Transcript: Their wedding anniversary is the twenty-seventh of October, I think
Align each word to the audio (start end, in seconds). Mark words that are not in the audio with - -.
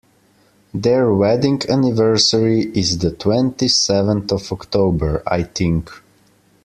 Their 0.73 1.13
wedding 1.13 1.61
anniversary 1.69 2.61
is 2.75 2.97
the 2.97 3.11
twenty-seventh 3.11 4.31
of 4.31 4.51
October, 4.51 5.21
I 5.27 5.43
think 5.43 5.91